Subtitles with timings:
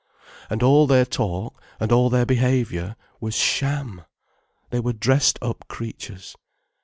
[0.49, 4.03] And all their talk and all their behaviour was sham,
[4.71, 6.35] they were dressed up creatures.